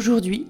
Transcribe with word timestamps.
Aujourd'hui, 0.00 0.46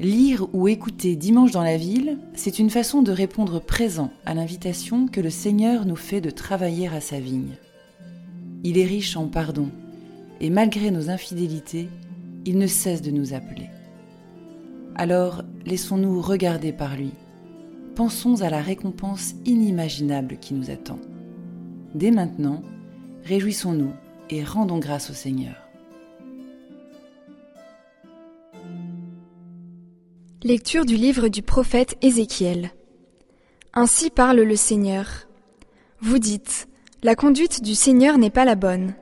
lire 0.00 0.48
ou 0.52 0.66
écouter 0.66 1.14
Dimanche 1.14 1.52
dans 1.52 1.62
la 1.62 1.76
ville, 1.76 2.18
c'est 2.34 2.58
une 2.58 2.68
façon 2.68 3.00
de 3.00 3.12
répondre 3.12 3.60
présent 3.60 4.10
à 4.26 4.34
l'invitation 4.34 5.06
que 5.06 5.20
le 5.20 5.30
Seigneur 5.30 5.86
nous 5.86 5.94
fait 5.94 6.20
de 6.20 6.30
travailler 6.30 6.88
à 6.88 7.00
sa 7.00 7.20
vigne. 7.20 7.54
Il 8.64 8.76
est 8.76 8.84
riche 8.84 9.16
en 9.16 9.28
pardon, 9.28 9.70
et 10.40 10.50
malgré 10.50 10.90
nos 10.90 11.10
infidélités, 11.10 11.88
il 12.44 12.58
ne 12.58 12.66
cesse 12.66 13.00
de 13.00 13.12
nous 13.12 13.34
appeler. 13.34 13.70
Alors, 14.96 15.44
laissons-nous 15.64 16.20
regarder 16.20 16.72
par 16.72 16.96
lui. 16.96 17.12
Pensons 17.94 18.42
à 18.42 18.50
la 18.50 18.60
récompense 18.60 19.36
inimaginable 19.44 20.38
qui 20.40 20.54
nous 20.54 20.70
attend. 20.70 20.98
Dès 21.94 22.10
maintenant, 22.10 22.64
réjouissons-nous 23.22 23.92
et 24.28 24.42
rendons 24.42 24.80
grâce 24.80 25.08
au 25.08 25.14
Seigneur. 25.14 25.67
Lecture 30.44 30.84
du 30.84 30.94
livre 30.94 31.26
du 31.26 31.42
prophète 31.42 31.96
Ézéchiel. 32.00 32.70
Ainsi 33.74 34.08
parle 34.08 34.38
le 34.42 34.54
Seigneur. 34.54 35.26
Vous 36.00 36.20
dites, 36.20 36.68
la 37.02 37.16
conduite 37.16 37.60
du 37.60 37.74
Seigneur 37.74 38.18
n'est 38.18 38.30
pas 38.30 38.44
la 38.44 38.54
bonne. 38.54 38.94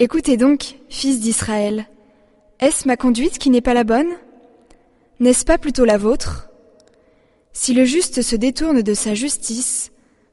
Écoutez 0.00 0.36
donc, 0.36 0.80
fils 0.88 1.20
d'Israël, 1.20 1.86
est-ce 2.58 2.88
ma 2.88 2.96
conduite 2.96 3.38
qui 3.38 3.50
n'est 3.50 3.60
pas 3.60 3.72
la 3.72 3.84
bonne? 3.84 4.10
N'est-ce 5.20 5.44
pas 5.44 5.58
plutôt 5.58 5.84
la 5.84 5.96
vôtre? 5.96 6.48
Si 7.52 7.72
le 7.72 7.84
juste 7.84 8.22
se 8.22 8.34
détourne 8.34 8.82
de 8.82 8.94
sa 8.94 9.14
justice, 9.14 9.92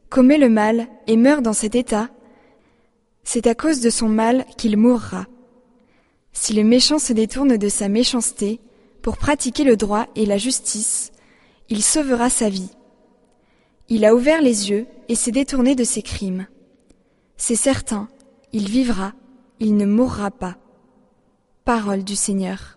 commet 0.09 0.39
le 0.39 0.49
mal 0.49 0.87
et 1.05 1.17
meurt 1.17 1.43
dans 1.43 1.53
cet 1.53 1.75
état, 1.75 2.09
c'est 3.23 3.45
à 3.45 3.53
cause 3.53 3.79
de 3.81 3.91
son 3.91 4.09
mal 4.09 4.43
qu'il 4.57 4.75
mourra. 4.75 5.27
Si 6.33 6.53
le 6.53 6.63
méchant 6.63 6.97
se 6.97 7.13
détourne 7.13 7.57
de 7.57 7.69
sa 7.69 7.89
méchanceté 7.89 8.59
pour 9.07 9.17
pratiquer 9.17 9.63
le 9.63 9.77
droit 9.77 10.05
et 10.15 10.25
la 10.25 10.37
justice, 10.37 11.13
il 11.69 11.81
sauvera 11.81 12.29
sa 12.29 12.49
vie. 12.49 12.71
Il 13.87 14.03
a 14.03 14.13
ouvert 14.13 14.41
les 14.41 14.69
yeux 14.69 14.85
et 15.07 15.15
s'est 15.15 15.31
détourné 15.31 15.75
de 15.75 15.85
ses 15.85 16.01
crimes. 16.01 16.45
C'est 17.37 17.55
certain, 17.55 18.09
il 18.51 18.69
vivra, 18.69 19.13
il 19.61 19.77
ne 19.77 19.85
mourra 19.85 20.29
pas. 20.29 20.57
Parole 21.63 22.03
du 22.03 22.17
Seigneur. 22.17 22.76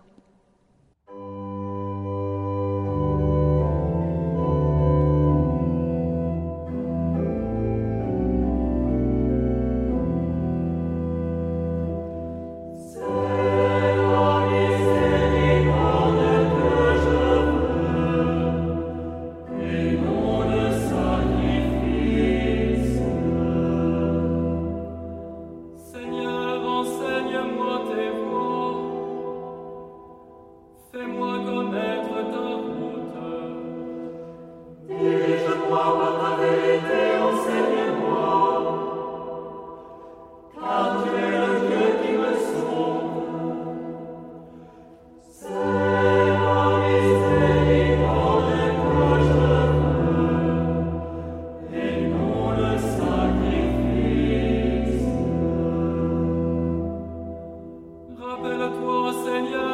Appelle-toi 58.51 59.13
Seigneur. 59.23 59.70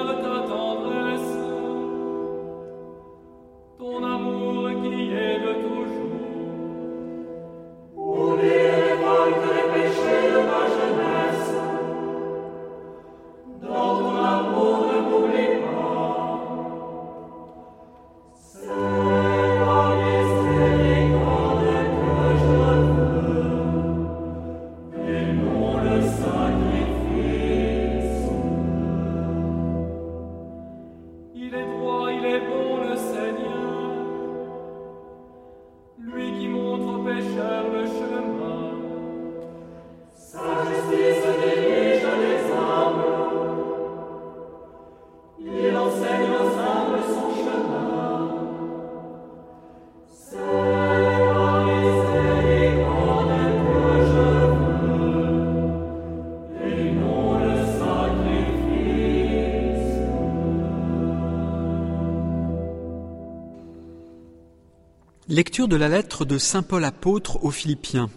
Lecture 65.38 65.68
de 65.68 65.76
la 65.76 65.88
lettre 65.88 66.26
de 66.26 66.40
Saint 66.40 66.64
Paul 66.64 66.84
apôtre 66.84 67.44
aux 67.44 67.52
Philippiens. 67.52 68.10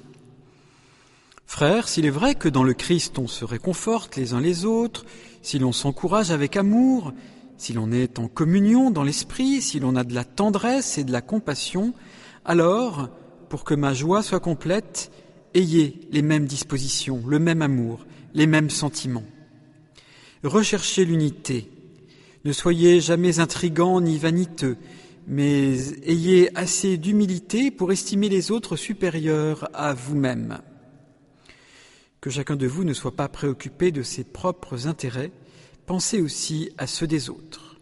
Frères, 1.44 1.86
s'il 1.86 2.06
est 2.06 2.08
vrai 2.08 2.34
que 2.34 2.48
dans 2.48 2.64
le 2.64 2.72
Christ 2.72 3.18
on 3.18 3.26
se 3.26 3.44
réconforte 3.44 4.16
les 4.16 4.32
uns 4.32 4.40
les 4.40 4.64
autres, 4.64 5.04
si 5.42 5.58
l'on 5.58 5.72
s'encourage 5.72 6.30
avec 6.30 6.56
amour, 6.56 7.12
si 7.58 7.74
l'on 7.74 7.92
est 7.92 8.18
en 8.18 8.26
communion 8.26 8.90
dans 8.90 9.02
l'esprit, 9.02 9.60
si 9.60 9.80
l'on 9.80 9.96
a 9.96 10.04
de 10.04 10.14
la 10.14 10.24
tendresse 10.24 10.96
et 10.96 11.04
de 11.04 11.12
la 11.12 11.20
compassion, 11.20 11.92
alors, 12.46 13.10
pour 13.50 13.64
que 13.64 13.74
ma 13.74 13.92
joie 13.92 14.22
soit 14.22 14.40
complète, 14.40 15.12
ayez 15.52 16.00
les 16.12 16.22
mêmes 16.22 16.46
dispositions, 16.46 17.22
le 17.26 17.38
même 17.38 17.60
amour, 17.60 18.06
les 18.32 18.46
mêmes 18.46 18.70
sentiments. 18.70 19.26
Recherchez 20.42 21.04
l'unité. 21.04 21.70
Ne 22.46 22.52
soyez 22.52 23.02
jamais 23.02 23.40
intrigants 23.40 24.00
ni 24.00 24.16
vaniteux, 24.16 24.78
mais 25.26 25.76
ayez 26.04 26.56
assez 26.56 26.96
d'humilité 26.96 27.70
pour 27.70 27.92
estimer 27.92 28.28
les 28.28 28.50
autres 28.50 28.76
supérieurs 28.76 29.68
à 29.74 29.94
vous-même. 29.94 30.60
Que 32.20 32.30
chacun 32.30 32.56
de 32.56 32.66
vous 32.66 32.84
ne 32.84 32.92
soit 32.92 33.16
pas 33.16 33.28
préoccupé 33.28 33.92
de 33.92 34.02
ses 34.02 34.24
propres 34.24 34.86
intérêts, 34.86 35.32
pensez 35.86 36.20
aussi 36.20 36.70
à 36.76 36.86
ceux 36.86 37.06
des 37.06 37.30
autres. 37.30 37.78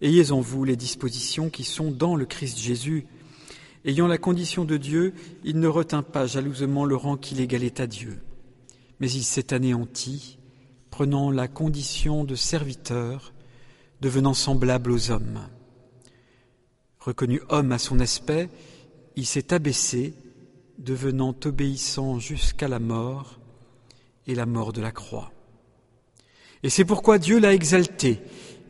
Ayez 0.00 0.32
en 0.32 0.40
vous 0.40 0.64
les 0.64 0.76
dispositions 0.76 1.50
qui 1.50 1.64
sont 1.64 1.90
dans 1.90 2.16
le 2.16 2.26
Christ 2.26 2.58
Jésus. 2.58 3.06
Ayant 3.84 4.06
la 4.06 4.18
condition 4.18 4.64
de 4.64 4.76
Dieu, 4.76 5.14
il 5.44 5.60
ne 5.60 5.68
retint 5.68 6.02
pas 6.02 6.26
jalousement 6.26 6.84
le 6.84 6.96
rang 6.96 7.16
qu'il 7.16 7.40
égalait 7.40 7.80
à 7.80 7.86
Dieu, 7.86 8.20
mais 9.00 9.10
il 9.10 9.22
s'est 9.22 9.52
anéanti, 9.52 10.38
prenant 10.90 11.30
la 11.30 11.46
condition 11.46 12.24
de 12.24 12.34
serviteur, 12.34 13.32
devenant 14.00 14.34
semblable 14.34 14.90
aux 14.90 15.10
hommes. 15.10 15.40
Reconnu 17.04 17.40
homme 17.48 17.72
à 17.72 17.78
son 17.78 17.98
aspect, 17.98 18.48
il 19.16 19.26
s'est 19.26 19.52
abaissé, 19.52 20.14
devenant 20.78 21.34
obéissant 21.44 22.20
jusqu'à 22.20 22.68
la 22.68 22.78
mort 22.78 23.40
et 24.28 24.36
la 24.36 24.46
mort 24.46 24.72
de 24.72 24.80
la 24.80 24.92
croix. 24.92 25.32
Et 26.62 26.70
c'est 26.70 26.84
pourquoi 26.84 27.18
Dieu 27.18 27.40
l'a 27.40 27.54
exalté. 27.54 28.20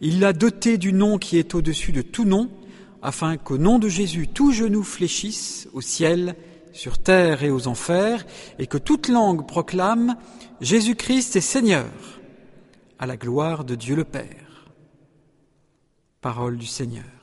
Il 0.00 0.18
l'a 0.18 0.32
doté 0.32 0.78
du 0.78 0.94
nom 0.94 1.18
qui 1.18 1.36
est 1.36 1.54
au-dessus 1.54 1.92
de 1.92 2.00
tout 2.00 2.24
nom, 2.24 2.50
afin 3.02 3.36
qu'au 3.36 3.58
nom 3.58 3.78
de 3.78 3.90
Jésus 3.90 4.28
tout 4.28 4.50
genou 4.50 4.82
fléchisse 4.82 5.68
au 5.74 5.82
ciel, 5.82 6.34
sur 6.72 6.96
terre 6.96 7.42
et 7.42 7.50
aux 7.50 7.68
enfers, 7.68 8.24
et 8.58 8.66
que 8.66 8.78
toute 8.78 9.08
langue 9.08 9.46
proclame 9.46 10.16
Jésus-Christ 10.62 11.36
est 11.36 11.42
Seigneur, 11.42 11.90
à 12.98 13.04
la 13.04 13.18
gloire 13.18 13.64
de 13.64 13.74
Dieu 13.74 13.94
le 13.94 14.04
Père. 14.04 14.70
Parole 16.22 16.56
du 16.56 16.66
Seigneur. 16.66 17.21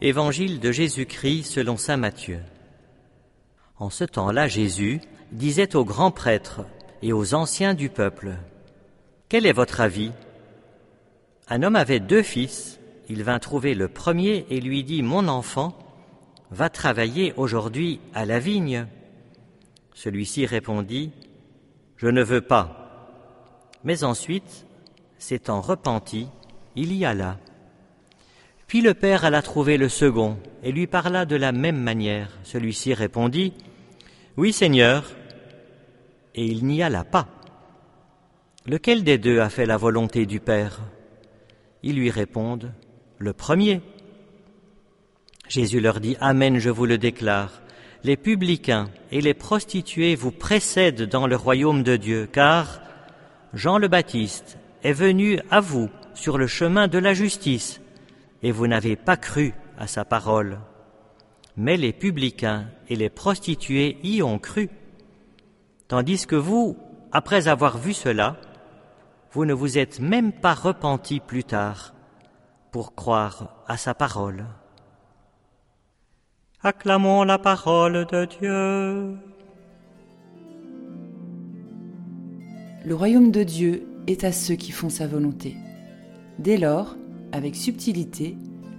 Évangile 0.00 0.58
de 0.58 0.72
Jésus-Christ 0.72 1.44
selon 1.44 1.76
Saint 1.76 1.98
Matthieu. 1.98 2.40
En 3.76 3.90
ce 3.90 4.04
temps-là, 4.04 4.48
Jésus, 4.48 5.02
disait 5.32 5.76
aux 5.76 5.84
grands 5.84 6.10
prêtres 6.10 6.62
et 7.02 7.12
aux 7.12 7.34
anciens 7.34 7.74
du 7.74 7.88
peuple, 7.88 8.36
Quel 9.28 9.46
est 9.46 9.52
votre 9.52 9.80
avis? 9.80 10.12
Un 11.48 11.62
homme 11.62 11.76
avait 11.76 12.00
deux 12.00 12.22
fils, 12.22 12.78
il 13.08 13.22
vint 13.22 13.38
trouver 13.38 13.74
le 13.74 13.88
premier 13.88 14.46
et 14.50 14.60
lui 14.60 14.84
dit, 14.84 15.02
Mon 15.02 15.28
enfant, 15.28 15.76
va 16.50 16.70
travailler 16.70 17.34
aujourd'hui 17.36 18.00
à 18.14 18.24
la 18.24 18.38
vigne. 18.38 18.86
Celui-ci 19.94 20.46
répondit, 20.46 21.12
Je 21.96 22.08
ne 22.08 22.22
veux 22.22 22.40
pas. 22.40 23.10
Mais 23.84 24.04
ensuite, 24.04 24.66
s'étant 25.18 25.60
repenti, 25.60 26.28
il 26.76 26.92
y 26.92 27.04
alla. 27.04 27.38
Puis 28.66 28.82
le 28.82 28.94
père 28.94 29.24
alla 29.24 29.40
trouver 29.40 29.78
le 29.78 29.88
second 29.88 30.36
et 30.62 30.72
lui 30.72 30.86
parla 30.86 31.24
de 31.24 31.36
la 31.36 31.52
même 31.52 31.80
manière. 31.80 32.38
Celui-ci 32.42 32.92
répondit, 32.92 33.54
Oui 34.38 34.52
Seigneur, 34.52 35.04
et 36.36 36.44
il 36.44 36.64
n'y 36.64 36.80
alla 36.80 37.02
pas. 37.02 37.26
Lequel 38.66 39.02
des 39.02 39.18
deux 39.18 39.40
a 39.40 39.50
fait 39.50 39.66
la 39.66 39.76
volonté 39.76 40.26
du 40.26 40.38
Père? 40.38 40.78
Ils 41.82 41.96
lui 41.96 42.08
répondent, 42.08 42.72
Le 43.18 43.32
premier. 43.32 43.80
Jésus 45.48 45.80
leur 45.80 45.98
dit, 45.98 46.16
Amen, 46.20 46.58
je 46.58 46.70
vous 46.70 46.86
le 46.86 46.98
déclare, 46.98 47.62
les 48.04 48.16
publicains 48.16 48.90
et 49.10 49.20
les 49.20 49.34
prostituées 49.34 50.14
vous 50.14 50.30
précèdent 50.30 51.08
dans 51.08 51.26
le 51.26 51.34
royaume 51.34 51.82
de 51.82 51.96
Dieu, 51.96 52.28
car 52.30 52.80
Jean 53.54 53.76
le 53.76 53.88
Baptiste 53.88 54.56
est 54.84 54.92
venu 54.92 55.40
à 55.50 55.58
vous 55.58 55.90
sur 56.14 56.38
le 56.38 56.46
chemin 56.46 56.86
de 56.86 56.98
la 56.98 57.12
justice 57.12 57.80
et 58.44 58.52
vous 58.52 58.68
n'avez 58.68 58.94
pas 58.94 59.16
cru 59.16 59.52
à 59.76 59.88
sa 59.88 60.04
parole. 60.04 60.60
Mais 61.58 61.76
les 61.76 61.92
publicains 61.92 62.66
et 62.88 62.94
les 62.94 63.10
prostituées 63.10 63.98
y 64.04 64.22
ont 64.22 64.38
cru. 64.38 64.70
Tandis 65.88 66.24
que 66.24 66.36
vous, 66.36 66.76
après 67.10 67.48
avoir 67.48 67.78
vu 67.78 67.92
cela, 67.92 68.36
vous 69.32 69.44
ne 69.44 69.52
vous 69.52 69.76
êtes 69.76 69.98
même 69.98 70.30
pas 70.30 70.54
repenti 70.54 71.18
plus 71.18 71.42
tard 71.42 71.94
pour 72.70 72.94
croire 72.94 73.64
à 73.66 73.76
sa 73.76 73.92
parole. 73.92 74.46
Acclamons 76.62 77.24
la 77.24 77.38
parole 77.38 78.06
de 78.06 78.24
Dieu. 78.24 79.18
Le 82.84 82.94
royaume 82.94 83.32
de 83.32 83.42
Dieu 83.42 83.88
est 84.06 84.22
à 84.22 84.30
ceux 84.30 84.54
qui 84.54 84.70
font 84.70 84.90
sa 84.90 85.08
volonté. 85.08 85.56
Dès 86.38 86.56
lors, 86.56 86.96
avec 87.32 87.56
subtilité, 87.56 88.36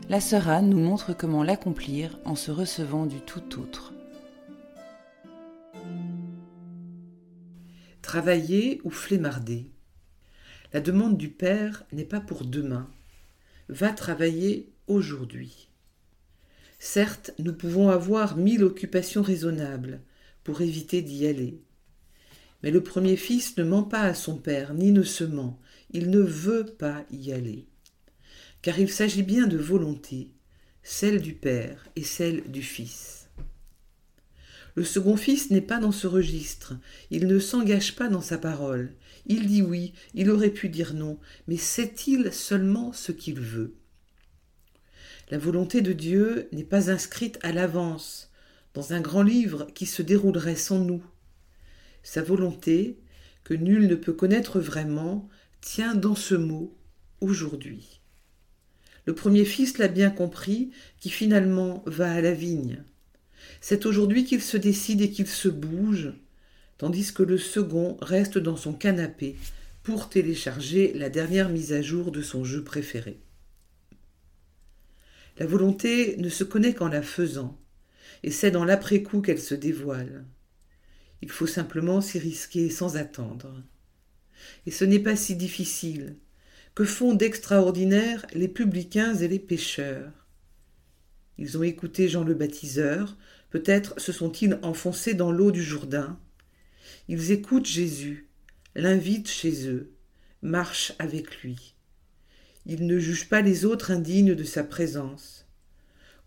la 0.09 0.19
sœur 0.19 0.49
Anne 0.49 0.71
nous 0.71 0.79
montre 0.79 1.15
comment 1.15 1.43
l'accomplir 1.43 2.17
en 2.25 2.35
se 2.35 2.49
recevant 2.49 3.05
du 3.05 3.21
tout 3.21 3.59
autre. 3.59 3.93
Travailler 8.01 8.81
ou 8.83 8.89
flémarder 8.89 9.69
La 10.73 10.81
demande 10.81 11.15
du 11.15 11.29
Père 11.29 11.85
n'est 11.91 12.05
pas 12.05 12.21
pour 12.21 12.43
demain. 12.43 12.89
Va 13.67 13.91
travailler 13.91 14.73
aujourd'hui. 14.87 15.69
Certes, 16.79 17.31
nous 17.37 17.53
pouvons 17.53 17.89
avoir 17.89 18.35
mille 18.35 18.63
occupations 18.63 19.21
raisonnables 19.21 20.01
pour 20.43 20.61
éviter 20.61 21.03
d'y 21.03 21.27
aller. 21.27 21.61
Mais 22.63 22.71
le 22.71 22.81
premier 22.81 23.15
fils 23.15 23.55
ne 23.57 23.63
ment 23.63 23.83
pas 23.83 24.01
à 24.01 24.15
son 24.15 24.37
père, 24.37 24.73
ni 24.73 24.91
ne 24.91 25.03
se 25.03 25.23
ment. 25.23 25.59
Il 25.91 26.09
ne 26.09 26.19
veut 26.19 26.65
pas 26.65 27.05
y 27.11 27.31
aller 27.31 27.68
car 28.61 28.79
il 28.79 28.89
s'agit 28.89 29.23
bien 29.23 29.47
de 29.47 29.57
volonté, 29.57 30.31
celle 30.83 31.21
du 31.21 31.33
Père 31.33 31.87
et 31.95 32.03
celle 32.03 32.49
du 32.51 32.61
Fils. 32.61 33.29
Le 34.75 34.83
second 34.83 35.17
fils 35.17 35.49
n'est 35.49 35.61
pas 35.61 35.79
dans 35.79 35.91
ce 35.91 36.07
registre, 36.07 36.73
il 37.09 37.27
ne 37.27 37.39
s'engage 37.39 37.95
pas 37.95 38.07
dans 38.07 38.21
sa 38.21 38.37
parole, 38.37 38.93
il 39.25 39.47
dit 39.47 39.61
oui, 39.61 39.93
il 40.13 40.29
aurait 40.29 40.51
pu 40.51 40.69
dire 40.69 40.93
non, 40.93 41.19
mais 41.47 41.57
sait-il 41.57 42.31
seulement 42.31 42.93
ce 42.93 43.11
qu'il 43.11 43.39
veut? 43.39 43.75
La 45.31 45.37
volonté 45.37 45.81
de 45.81 45.93
Dieu 45.93 46.47
n'est 46.51 46.63
pas 46.63 46.89
inscrite 46.89 47.37
à 47.43 47.51
l'avance 47.51 48.31
dans 48.73 48.93
un 48.93 49.01
grand 49.01 49.21
livre 49.21 49.67
qui 49.75 49.85
se 49.85 50.01
déroulerait 50.01 50.55
sans 50.55 50.79
nous. 50.79 51.03
Sa 52.01 52.21
volonté, 52.21 52.99
que 53.43 53.53
nul 53.53 53.87
ne 53.87 53.95
peut 53.95 54.13
connaître 54.13 54.59
vraiment, 54.59 55.27
tient 55.61 55.95
dans 55.95 56.15
ce 56.15 56.35
mot 56.35 56.75
aujourd'hui. 57.21 57.98
Le 59.09 59.15
premier 59.15 59.43
fils 59.43 59.79
l'a 59.79 59.87
bien 59.87 60.11
compris, 60.11 60.69
qui 60.99 61.09
finalement 61.09 61.81
va 61.87 62.13
à 62.13 62.21
la 62.21 62.31
vigne. 62.31 62.83
C'est 63.59 63.87
aujourd'hui 63.87 64.23
qu'il 64.23 64.39
se 64.39 64.55
décide 64.55 65.01
et 65.01 65.09
qu'il 65.09 65.25
se 65.25 65.47
bouge, 65.49 66.13
tandis 66.77 67.11
que 67.11 67.23
le 67.23 67.39
second 67.39 67.97
reste 68.03 68.37
dans 68.37 68.55
son 68.55 68.71
canapé 68.71 69.35
pour 69.81 70.09
télécharger 70.09 70.93
la 70.93 71.09
dernière 71.09 71.49
mise 71.49 71.73
à 71.73 71.81
jour 71.81 72.11
de 72.11 72.21
son 72.21 72.43
jeu 72.43 72.63
préféré. 72.63 73.19
La 75.39 75.47
volonté 75.47 76.15
ne 76.17 76.29
se 76.29 76.43
connaît 76.43 76.75
qu'en 76.75 76.89
la 76.89 77.01
faisant, 77.01 77.59
et 78.21 78.29
c'est 78.29 78.51
dans 78.51 78.63
l'après-coup 78.63 79.21
qu'elle 79.21 79.41
se 79.41 79.55
dévoile. 79.55 80.23
Il 81.23 81.31
faut 81.31 81.47
simplement 81.47 81.99
s'y 81.99 82.19
risquer 82.19 82.69
sans 82.69 82.95
attendre. 82.95 83.63
Et 84.67 84.71
ce 84.71 84.85
n'est 84.85 84.99
pas 84.99 85.15
si 85.15 85.35
difficile, 85.35 86.15
que 86.75 86.85
font 86.85 87.13
d'extraordinaire 87.13 88.25
les 88.33 88.47
publicains 88.47 89.15
et 89.15 89.27
les 89.27 89.39
pécheurs 89.39 90.27
Ils 91.37 91.57
ont 91.57 91.63
écouté 91.63 92.07
Jean 92.07 92.23
le 92.23 92.33
baptiseur, 92.33 93.17
peut-être 93.49 93.99
se 93.99 94.11
sont-ils 94.11 94.59
enfoncés 94.61 95.13
dans 95.13 95.31
l'eau 95.31 95.51
du 95.51 95.63
Jourdain. 95.63 96.19
Ils 97.07 97.31
écoutent 97.31 97.65
Jésus, 97.65 98.29
l'invitent 98.75 99.29
chez 99.29 99.67
eux, 99.67 99.91
marchent 100.41 100.93
avec 100.99 101.41
lui. 101.41 101.75
Ils 102.65 102.85
ne 102.85 102.99
jugent 102.99 103.29
pas 103.29 103.41
les 103.41 103.65
autres 103.65 103.91
indignes 103.91 104.35
de 104.35 104.43
sa 104.43 104.63
présence. 104.63 105.47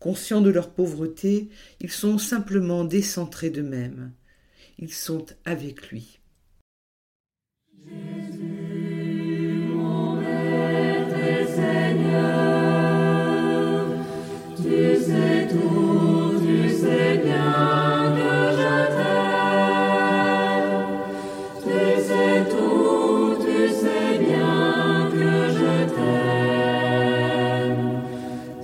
Conscients 0.01 0.41
de 0.41 0.51
leur 0.51 0.75
pauvreté, 0.75 1.49
ils 1.81 1.91
sont 1.91 2.19
simplement 2.19 2.85
décentrés 2.85 3.51
d'eux-mêmes. 3.51 4.13
Ils 4.79 4.93
sont 4.93 5.27
avec 5.45 5.91
lui. 5.91 6.19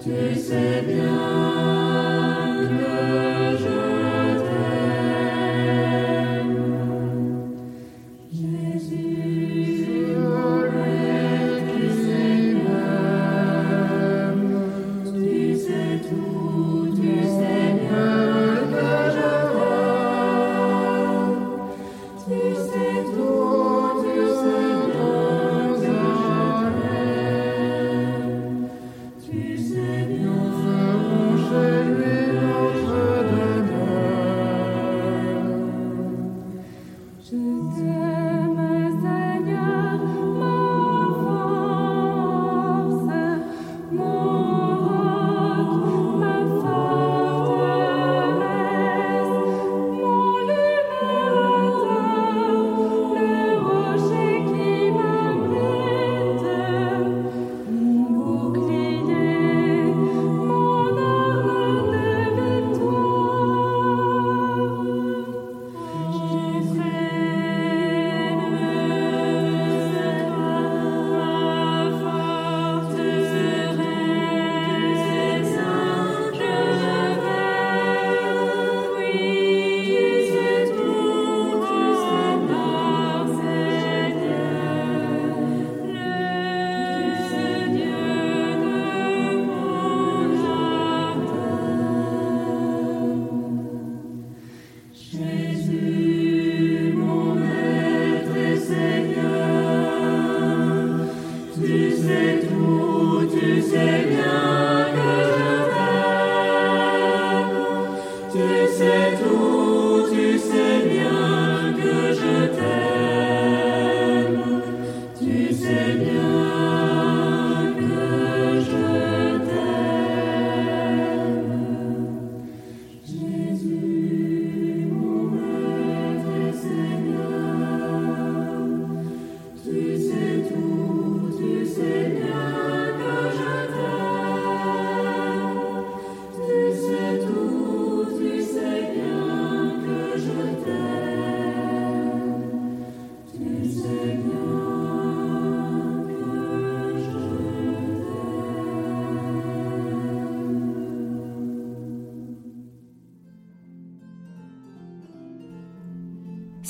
tu 0.09 0.41
sais 0.41 0.83
bien. 0.83 1.38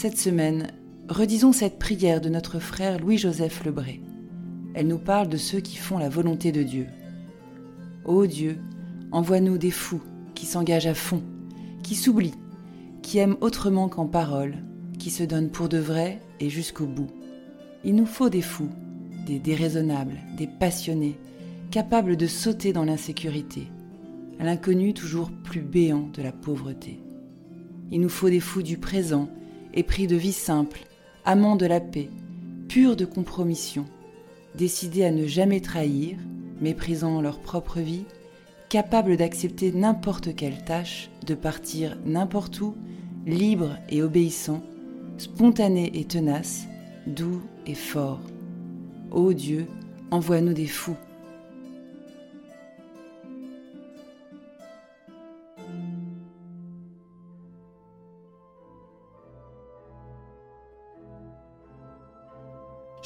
Cette 0.00 0.16
semaine, 0.16 0.68
redisons 1.08 1.50
cette 1.52 1.80
prière 1.80 2.20
de 2.20 2.28
notre 2.28 2.60
frère 2.60 3.00
Louis-Joseph 3.00 3.64
Lebré. 3.64 4.00
Elle 4.74 4.86
nous 4.86 5.00
parle 5.00 5.28
de 5.28 5.36
ceux 5.36 5.58
qui 5.58 5.76
font 5.76 5.98
la 5.98 6.08
volonté 6.08 6.52
de 6.52 6.62
Dieu. 6.62 6.86
Ô 8.04 8.24
Dieu, 8.26 8.60
envoie-nous 9.10 9.58
des 9.58 9.72
fous 9.72 10.00
qui 10.36 10.46
s'engagent 10.46 10.86
à 10.86 10.94
fond, 10.94 11.24
qui 11.82 11.96
s'oublient, 11.96 12.38
qui 13.02 13.18
aiment 13.18 13.38
autrement 13.40 13.88
qu'en 13.88 14.06
parole, 14.06 14.58
qui 15.00 15.10
se 15.10 15.24
donnent 15.24 15.50
pour 15.50 15.68
de 15.68 15.78
vrai 15.78 16.20
et 16.38 16.48
jusqu'au 16.48 16.86
bout. 16.86 17.10
Il 17.82 17.96
nous 17.96 18.06
faut 18.06 18.28
des 18.28 18.40
fous, 18.40 18.70
des 19.26 19.40
déraisonnables, 19.40 20.20
des 20.36 20.46
passionnés, 20.46 21.18
capables 21.72 22.16
de 22.16 22.28
sauter 22.28 22.72
dans 22.72 22.84
l'insécurité, 22.84 23.66
à 24.38 24.44
l'inconnu 24.44 24.94
toujours 24.94 25.32
plus 25.42 25.62
béant 25.62 26.08
de 26.14 26.22
la 26.22 26.30
pauvreté. 26.30 27.00
Il 27.90 28.00
nous 28.00 28.08
faut 28.08 28.30
des 28.30 28.38
fous 28.38 28.62
du 28.62 28.78
présent 28.78 29.28
épris 29.74 30.06
de 30.06 30.16
vie 30.16 30.32
simple, 30.32 30.80
amants 31.24 31.56
de 31.56 31.66
la 31.66 31.80
paix, 31.80 32.10
purs 32.68 32.96
de 32.96 33.04
compromission, 33.04 33.84
décidés 34.54 35.04
à 35.04 35.10
ne 35.10 35.26
jamais 35.26 35.60
trahir, 35.60 36.16
méprisant 36.60 37.20
leur 37.20 37.38
propre 37.38 37.80
vie, 37.80 38.04
capables 38.68 39.16
d'accepter 39.16 39.72
n'importe 39.72 40.34
quelle 40.34 40.64
tâche, 40.64 41.10
de 41.26 41.34
partir 41.34 41.96
n'importe 42.04 42.60
où, 42.60 42.74
libres 43.26 43.76
et 43.88 44.02
obéissants, 44.02 44.62
spontanés 45.18 45.90
et 45.94 46.04
tenaces, 46.04 46.66
doux 47.06 47.42
et 47.66 47.74
forts. 47.74 48.20
Ô 49.10 49.32
Dieu, 49.32 49.66
envoie-nous 50.10 50.52
des 50.52 50.66
fous 50.66 50.96